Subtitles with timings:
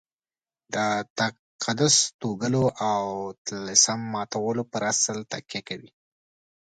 [0.73, 0.75] د
[1.17, 3.03] تقدس توږلو او
[3.45, 5.91] طلسم ماتولو پر اصل تکیه کوي.